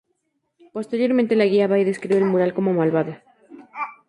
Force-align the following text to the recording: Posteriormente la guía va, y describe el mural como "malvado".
Posteriormente 0.73 1.35
la 1.35 1.45
guía 1.45 1.67
va, 1.67 1.77
y 1.77 1.83
describe 1.83 2.17
el 2.17 2.25
mural 2.25 2.55
como 2.55 2.73
"malvado". 2.73 3.17